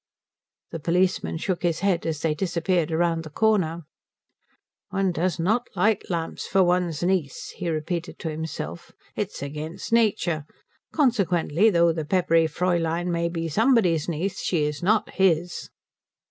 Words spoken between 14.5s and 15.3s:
is not